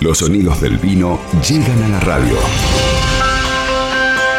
[0.00, 2.36] Los sonidos del vino llegan a la radio.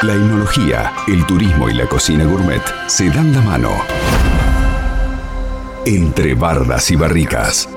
[0.04, 3.72] La enología, el turismo y la cocina gourmet se dan la mano.
[5.86, 7.70] Entre bardas y barricas.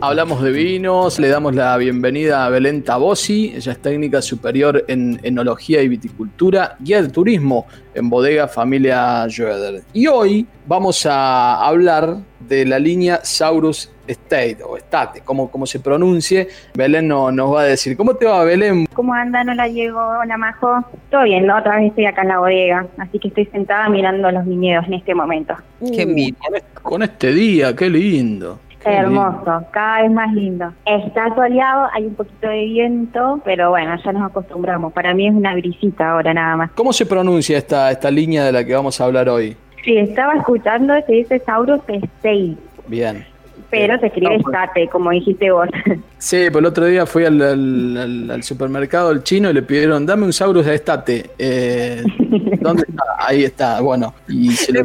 [0.00, 5.18] Hablamos de vinos, le damos la bienvenida a Belén Tabosi, ella es técnica superior en
[5.24, 9.82] enología y viticultura, guía de turismo en bodega familia Joeder.
[9.92, 12.18] Y hoy vamos a hablar
[12.48, 16.48] de la línea Saurus State o State, como, como se pronuncie.
[16.74, 17.96] Belén no, nos va a decir.
[17.96, 18.86] ¿Cómo te va, Belén?
[18.94, 19.44] ¿Cómo anda?
[19.44, 20.00] No la llego.
[20.00, 20.84] Hola, Majo.
[21.10, 21.56] Todo bien, ¿no?
[21.58, 24.94] otra vez estoy acá en la bodega, así que estoy sentada mirando los viñedos en
[24.94, 25.54] este momento.
[25.80, 30.72] Qué uh, con este día, qué lindo hermoso, cada vez más lindo.
[30.84, 34.92] Está soleado, hay un poquito de viento, pero bueno, ya nos acostumbramos.
[34.92, 36.70] Para mí es una brisita ahora nada más.
[36.72, 39.56] ¿Cómo se pronuncia esta, esta línea de la que vamos a hablar hoy?
[39.84, 42.56] Sí, estaba escuchando, se dice Saurus Stay.
[42.86, 43.24] Bien.
[43.70, 45.68] Pero se escribe Estate, como dijiste vos.
[46.18, 50.32] Sí, pues el otro día fui al, supermercado el chino y le pidieron, dame un
[50.32, 51.30] Saurus de Estate.
[51.38, 52.02] Eh,
[52.60, 53.04] ¿Dónde está?
[53.18, 54.14] Ahí está, bueno.
[54.26, 54.80] Y se lo,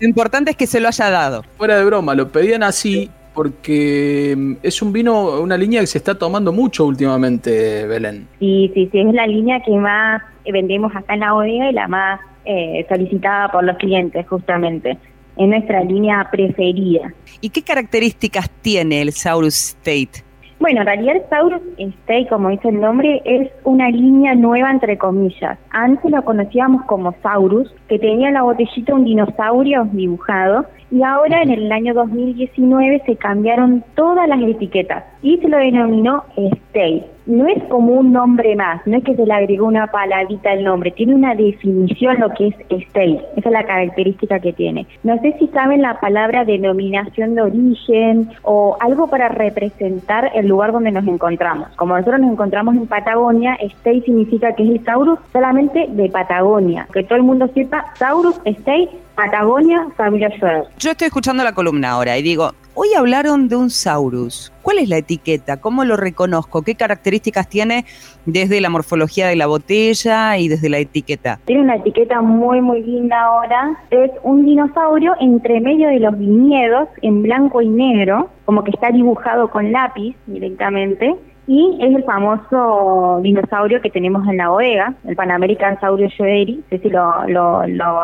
[0.00, 1.42] importante es que se lo haya dado.
[1.58, 5.98] Fuera de broma, lo pedían así porque mm, es un vino, una línea que se
[5.98, 8.26] está tomando mucho últimamente, Belén.
[8.38, 11.88] Sí, sí, sí, es la línea que más vendemos acá en la bodega y la
[11.88, 14.98] más eh, solicitada por los clientes, justamente.
[15.36, 17.12] Es nuestra línea preferida.
[17.40, 20.22] ¿Y qué características tiene el Saurus State?
[20.62, 24.96] Bueno, en realidad el Saurus State, como dice el nombre, es una línea nueva entre
[24.96, 25.58] comillas.
[25.70, 31.42] Antes lo conocíamos como Saurus, que tenía en la botellita un dinosaurio dibujado y ahora
[31.42, 37.06] en el año 2019 se cambiaron todas las etiquetas y se lo denominó Stay.
[37.24, 40.64] No es como un nombre más, no es que se le agregó una palabrita al
[40.64, 44.86] nombre, tiene una definición lo que es Stay, esa es la característica que tiene.
[45.02, 50.72] No sé si saben la palabra denominación de origen o algo para representar el lugar
[50.72, 51.68] donde nos encontramos.
[51.76, 56.86] Como nosotros nos encontramos en Patagonia, Stay significa que es el Taurus solamente de Patagonia,
[56.92, 60.64] que todo el mundo sepa, Taurus Stay Patagonia, familia Schroeder.
[60.78, 64.52] Yo estoy escuchando la columna ahora y digo, hoy hablaron de un Saurus.
[64.62, 65.58] ¿Cuál es la etiqueta?
[65.58, 66.62] ¿Cómo lo reconozco?
[66.62, 67.84] ¿Qué características tiene
[68.26, 71.40] desde la morfología de la botella y desde la etiqueta?
[71.44, 73.76] Tiene una etiqueta muy, muy linda ahora.
[73.90, 78.90] Es un dinosaurio entre medio de los viñedos en blanco y negro, como que está
[78.90, 81.16] dibujado con lápiz directamente
[81.46, 86.56] y es el famoso dinosaurio que tenemos en la bodega, el Pan American Saurio Joeri,
[86.56, 87.60] no sé si lo, lo,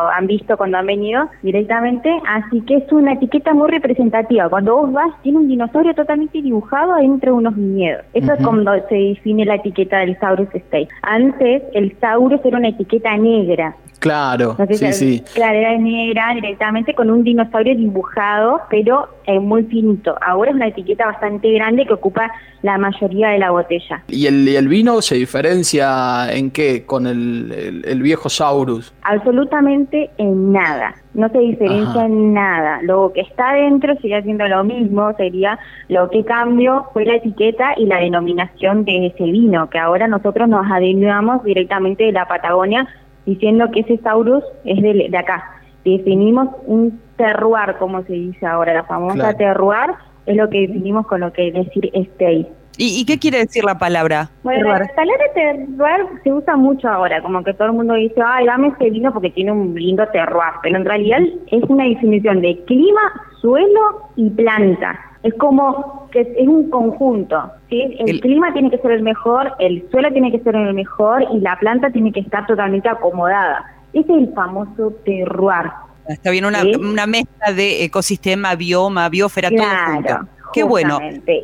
[0.09, 4.49] han visto cuando han venido directamente, así que es una etiqueta muy representativa.
[4.49, 8.05] Cuando vos vas, tiene un dinosaurio totalmente dibujado entre unos viñedos.
[8.13, 10.89] Eso es como se define la etiqueta del Saurus State.
[11.01, 15.23] Antes, el Saurus era una etiqueta negra, Claro, sí, sí.
[15.33, 20.15] Claro, era negra directamente con un dinosaurio dibujado, pero eh, muy finito.
[20.21, 24.03] Ahora es una etiqueta bastante grande que ocupa la mayoría de la botella.
[24.07, 28.93] ¿Y el, el vino se diferencia en qué con el, el, viejo Saurus?
[29.03, 30.95] Absolutamente en nada.
[31.13, 32.81] No se diferencia en nada.
[32.83, 37.73] Lo que está dentro sigue siendo lo mismo, sería lo que cambió fue la etiqueta
[37.77, 42.87] y la denominación de ese vino, que ahora nosotros nos adentramos directamente de la Patagonia
[43.25, 45.43] diciendo que ese Saurus es de, acá.
[45.85, 49.91] Definimos un terroir, como se dice ahora, la famosa terroir,
[50.25, 52.47] es lo que definimos con lo que decir stay.
[52.81, 54.29] ¿Y, qué quiere decir la palabra?
[54.41, 58.45] Bueno, la palabra terroir se usa mucho ahora, como que todo el mundo dice, ay,
[58.45, 62.63] dame este vino porque tiene un lindo terroir, pero en realidad es una definición de
[62.63, 63.01] clima,
[63.41, 64.97] suelo y planta.
[65.23, 67.97] Es como que es un conjunto, ¿sí?
[67.99, 71.39] El, clima tiene que ser el mejor, el suelo tiene que ser el mejor y
[71.41, 73.65] la planta tiene que estar totalmente acomodada.
[73.91, 75.69] Ese es el famoso terroir.
[76.07, 80.38] Está bien, una, una mezcla de ecosistema, bioma, biosfera, todo junto.
[80.59, 80.99] Qué bueno.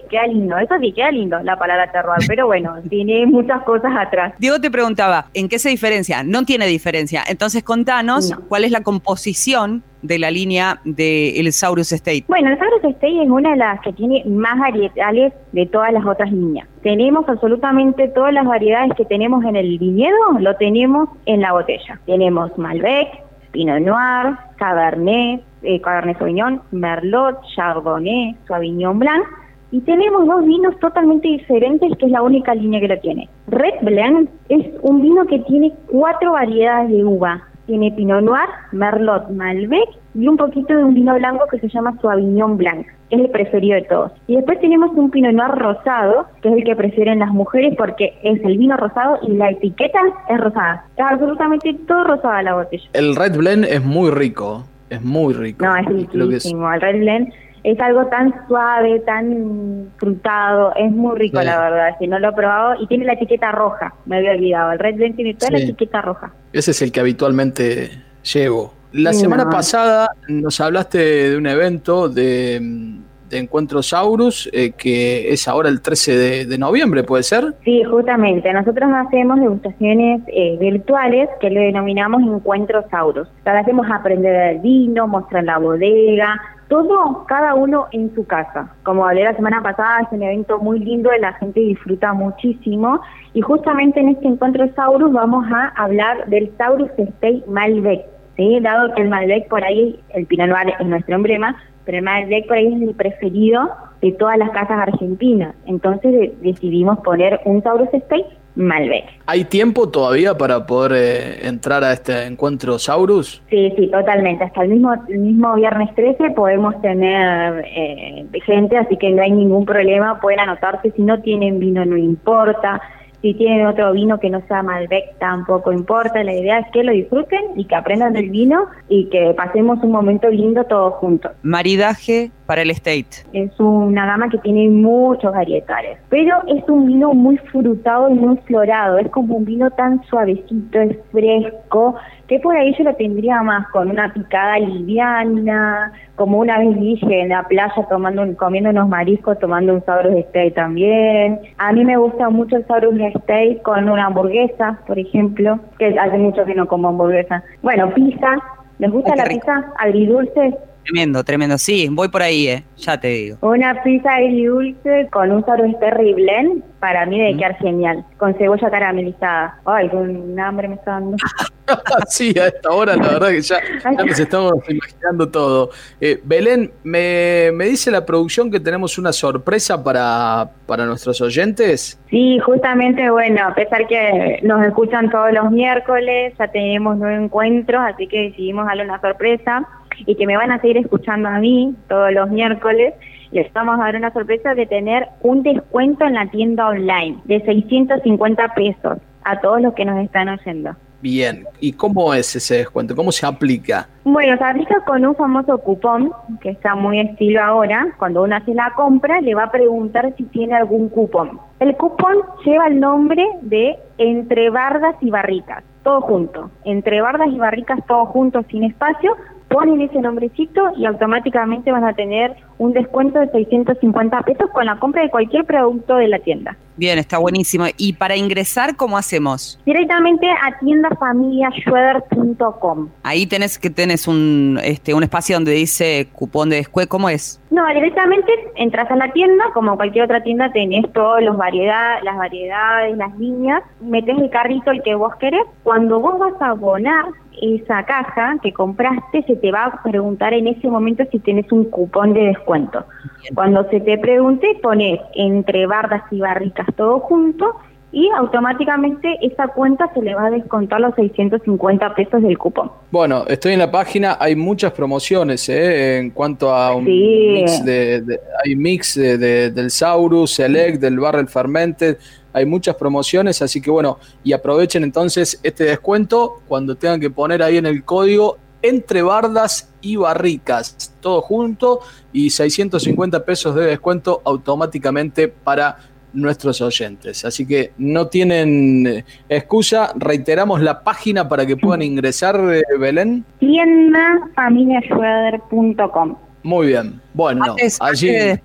[0.09, 4.33] Queda lindo, eso sí, queda lindo la palabra terroir, pero bueno, tiene muchas cosas atrás.
[4.39, 6.23] Diego te preguntaba, ¿en qué se diferencia?
[6.23, 7.23] No tiene diferencia.
[7.27, 12.25] Entonces contanos cuál es la composición de la línea del Saurus State.
[12.27, 16.05] Bueno, el Saurus State es una de las que tiene más variedades de todas las
[16.05, 16.67] otras líneas.
[16.83, 21.99] Tenemos absolutamente todas las variedades que tenemos en el viñedo, lo tenemos en la botella.
[22.05, 23.24] Tenemos Malbec,
[23.55, 29.23] Pinot Noir, Cabernet, eh, Cabernet Sauvignon, Merlot, Chardonnay, Sauvignon Blanc.
[29.71, 33.29] Y tenemos dos vinos totalmente diferentes, que es la única línea que lo tiene.
[33.47, 37.41] Red Blend es un vino que tiene cuatro variedades de uva.
[37.65, 41.97] Tiene Pinot Noir, Merlot, Malbec y un poquito de un vino blanco que se llama
[42.01, 42.85] Sauvignon Blanc.
[43.15, 44.11] Es el preferido de todos.
[44.27, 48.17] Y después tenemos un Pinot Noir rosado, que es el que prefieren las mujeres porque
[48.23, 50.85] es el vino rosado y la etiqueta es rosada.
[50.89, 52.83] Está absolutamente todo rosada la botella.
[52.93, 54.65] El Red Blend es muy rico.
[54.89, 55.65] Es muy rico.
[55.65, 56.71] No, es riquísimo.
[56.73, 57.33] El Red Blend
[57.63, 62.33] Es algo tan suave, tan frutado, es muy rico la verdad, si no lo he
[62.33, 65.57] probado, y tiene la etiqueta roja, me había olvidado, el Red Blend tiene toda la
[65.57, 66.31] etiqueta roja.
[66.53, 67.89] Ese es el que habitualmente
[68.21, 68.74] llevo.
[68.97, 70.97] La semana pasada nos hablaste
[71.29, 72.95] de un evento de
[73.29, 77.53] de Encuentro Saurus, eh, que es ahora el 13 de, noviembre, ¿puede ser?
[77.63, 78.51] Sí, justamente.
[78.53, 83.27] Nosotros hacemos degustaciones eh, virtuales que le denominamos Encuentro Saurus.
[83.45, 86.39] Ahora hacemos aprender el vino, mostrar la bodega,
[86.69, 88.73] todo, cada uno en su casa.
[88.83, 93.01] Como hablé la semana pasada, es un evento muy lindo, la gente disfruta muchísimo.
[93.33, 98.14] Y justamente en este Encuentro Saurus vamos a hablar del Saurus Stay Malbec.
[98.35, 98.59] ¿Sí?
[98.61, 101.55] Dado que el Malbec por ahí, el Pinot Noir es nuestro emblema,
[101.85, 103.69] pero el Malbec por ahí es el preferido
[104.01, 105.55] de todas las casas argentinas.
[105.65, 109.03] Entonces decidimos poner un Taurus Space Malbec.
[109.25, 113.41] ¿Hay tiempo todavía para poder eh, entrar a este encuentro Saurus?
[113.49, 114.45] Sí, sí, totalmente.
[114.45, 119.31] Hasta el mismo, el mismo viernes 13 podemos tener eh, gente, así que no hay
[119.31, 120.19] ningún problema.
[120.21, 120.91] Pueden anotarse.
[120.91, 122.81] Si no tienen vino, no importa.
[123.21, 126.23] Si tienen otro vino que no sea Malbec, tampoco importa.
[126.23, 129.91] La idea es que lo disfruten y que aprendan del vino y que pasemos un
[129.91, 131.31] momento lindo todos juntos.
[131.43, 133.25] Maridaje para el estate.
[133.33, 138.37] Es una gama que tiene muchos varietales, pero es un vino muy frutado y muy
[138.45, 138.97] florado.
[138.97, 141.95] Es como un vino tan suavecito, es fresco,
[142.27, 147.21] que por ahí yo lo tendría más con una picada liviana, como una vez dije
[147.21, 151.39] en la playa tomando comiendo unos mariscos, tomando un Saurus Steak también.
[151.57, 156.17] A mí me gusta mucho el Saurus Steak con una hamburguesa, por ejemplo, que hace
[156.17, 157.43] mucho que no como hamburguesa.
[157.61, 158.37] Bueno, pizza.
[158.77, 160.53] ¿Les gusta la pizza agridulce?
[160.85, 161.57] Tremendo, tremendo.
[161.57, 162.63] Sí, voy por ahí, eh.
[162.77, 163.37] ya te digo.
[163.41, 168.05] Una pizza agridulce con un Saurus terrible, para mí debe quedar genial.
[168.17, 169.59] Con cebolla caramelizada.
[169.65, 171.17] Ay, con hambre me está dando.
[172.07, 173.57] sí, a esta hora la verdad que ya,
[173.97, 175.71] nos estamos imaginando todo.
[175.99, 181.99] Eh, Belén, me, me, dice la producción que tenemos una sorpresa para, para nuestros oyentes.
[182.11, 187.81] Sí, justamente, bueno, a pesar que nos escuchan todos los miércoles, ya tenemos nueve encuentros,
[187.83, 189.67] así que decidimos darle una sorpresa
[190.05, 192.93] y que me van a seguir escuchando a mí todos los miércoles.
[193.31, 197.41] Les vamos a dar una sorpresa de tener un descuento en la tienda online de
[197.41, 200.75] 650 pesos a todos los que nos están oyendo.
[201.01, 202.95] Bien, ¿y cómo es ese descuento?
[202.95, 203.87] ¿Cómo se aplica?
[204.05, 206.11] Bueno, se aplica con un famoso cupón
[206.41, 207.93] que está muy estilo ahora.
[207.99, 211.39] Cuando uno hace la compra, le va a preguntar si tiene algún cupón.
[211.59, 216.49] El cupón lleva el nombre de Entre Bardas y Barricas, todo junto.
[216.63, 219.15] Entre Bardas y Barricas, todo junto, sin espacio,
[219.55, 224.77] ponen ese nombrecito y automáticamente van a tener un descuento de 650 pesos con la
[224.79, 226.57] compra de cualquier producto de la tienda.
[226.75, 227.63] Bien, está buenísimo.
[227.77, 229.57] ¿Y para ingresar cómo hacemos?
[229.65, 232.89] Directamente a tiendafamiliaschroeder.com.
[233.03, 237.39] Ahí tenés que tenés un este un espacio donde dice cupón de descuento, ¿cómo es?
[237.49, 242.17] No, directamente entras a la tienda, como cualquier otra tienda tenés todas las variedades, las
[242.17, 245.45] variedades, las líneas, metes el carrito el que vos querés.
[245.63, 247.05] Cuando vos vas a abonar
[247.41, 251.65] esa caja que compraste, se te va a preguntar en ese momento si tienes un
[251.65, 252.85] cupón de descuento.
[253.33, 257.55] Cuando se te pregunte, pones entre bardas y barricas todo junto
[257.95, 262.69] y automáticamente esa cuenta se le va a descontar los 650 pesos del cupón.
[262.91, 265.99] Bueno, estoy en la página, hay muchas promociones ¿eh?
[265.99, 271.97] en cuanto a un mix de, hay mix de, del Saurus, Select, del Barrel Fermented,
[272.33, 277.41] hay muchas promociones, así que bueno, y aprovechen entonces este descuento cuando tengan que poner
[277.41, 281.79] ahí en el código entre bardas y barricas, todo junto
[282.11, 285.77] y 650 pesos de descuento automáticamente para
[286.15, 287.25] nuestros oyentes.
[287.25, 293.23] Así que no tienen eh, excusa, reiteramos la página para que puedan ingresar, eh, Belén.
[293.39, 296.15] Tiendafamiliaschroeder.com.
[296.43, 298.09] Muy bien, bueno, allí...
[298.09, 298.41] de,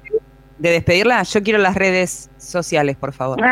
[0.58, 3.38] despedirla, yo quiero las redes sociales, por favor.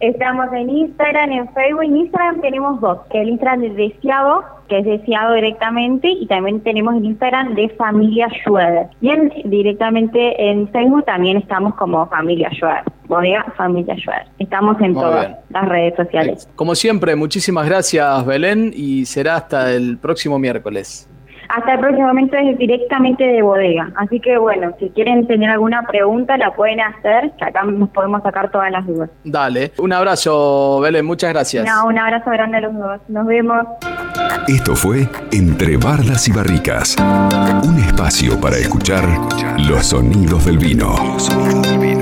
[0.00, 1.84] Estamos en Instagram, en Facebook.
[1.84, 6.60] En Instagram tenemos dos, que el Instagram es Deseado, que es Deseado directamente, y también
[6.60, 8.86] tenemos el Instagram de Familia Schroeder.
[9.02, 9.10] Y
[9.48, 12.84] directamente en Facebook también estamos como Familia Schroeder.
[13.06, 14.26] Bodega Familia Schroeder.
[14.38, 16.48] Estamos en todas las redes sociales.
[16.56, 21.11] Como siempre, muchísimas gracias Belén y será hasta el próximo miércoles
[21.52, 23.92] hasta el próximo momento es directamente de bodega.
[23.96, 28.22] Así que bueno, si quieren tener alguna pregunta la pueden hacer, que acá nos podemos
[28.22, 29.10] sacar todas las dudas.
[29.24, 31.68] Dale, un abrazo Belén, muchas gracias.
[31.84, 33.00] un abrazo grande a los dos.
[33.08, 33.66] Nos vemos.
[34.48, 36.96] Esto fue Entre Bardas y Barricas,
[37.64, 39.04] un espacio para escuchar
[39.58, 40.94] los sonidos del vino.
[41.12, 42.01] Los sonidos del vino.